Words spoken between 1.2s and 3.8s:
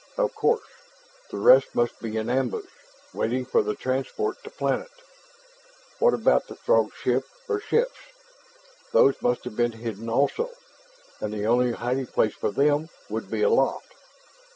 The rest must be in ambush, waiting for the